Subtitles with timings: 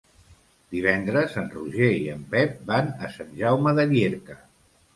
[0.75, 4.43] Divendres en Roger i en Pep van a Sant Jaume de Llierca.